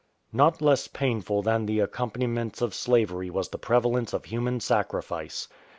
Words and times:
Not 0.33 0.63
less 0.63 0.87
painful 0.87 1.43
than 1.43 1.67
the 1.67 1.79
accompaniments 1.81 2.59
of 2.63 2.73
slavery 2.73 3.29
was 3.29 3.49
the 3.49 3.59
prevalence 3.59 4.13
of 4.13 4.25
human 4.25 4.59
sacrifice. 4.59 5.47